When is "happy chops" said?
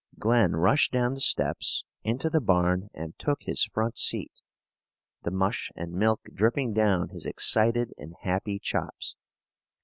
8.21-9.15